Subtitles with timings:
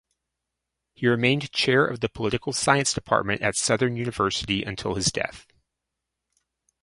[0.95, 5.45] He remained chair of the political science department at Southern University until his death.